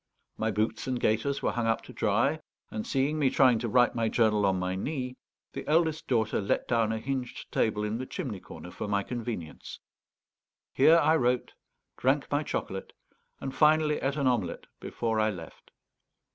My 0.35 0.49
boots 0.49 0.87
and 0.87 0.99
gaiters 0.99 1.43
were 1.43 1.51
hung 1.51 1.67
up 1.67 1.83
to 1.83 1.93
dry, 1.93 2.39
and, 2.71 2.87
seeing 2.87 3.19
me 3.19 3.29
trying 3.29 3.59
to 3.59 3.69
write 3.69 3.93
my 3.93 4.09
journal 4.09 4.47
on 4.47 4.57
my 4.57 4.73
knee, 4.73 5.15
the 5.53 5.63
eldest 5.67 6.07
daughter 6.07 6.41
let 6.41 6.67
down 6.67 6.91
a 6.91 6.97
hinged 6.97 7.51
table 7.51 7.83
in 7.83 7.99
the 7.99 8.07
chimney 8.07 8.39
corner 8.39 8.71
for 8.71 8.87
my 8.87 9.03
convenience. 9.03 9.79
Here 10.73 10.97
I 10.97 11.17
wrote, 11.17 11.53
drank 11.97 12.31
my 12.31 12.41
chocolate, 12.41 12.93
and 13.39 13.53
finally 13.53 13.97
ate 13.99 14.15
an 14.15 14.25
omelette 14.25 14.65
before 14.79 15.19
I 15.19 15.29
left. 15.29 15.69